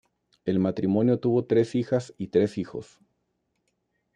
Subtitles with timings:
[0.45, 2.99] El matrimonio tuvo tres hijas y tres hijos.